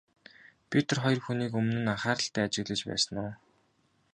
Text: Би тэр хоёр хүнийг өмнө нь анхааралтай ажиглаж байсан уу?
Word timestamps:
Би 0.69 0.79
тэр 0.87 0.99
хоёр 1.03 1.19
хүнийг 1.23 1.51
өмнө 1.59 1.79
нь 1.81 1.91
анхааралтай 1.93 2.43
ажиглаж 2.45 2.81
байсан 2.89 3.15
уу? 3.23 3.31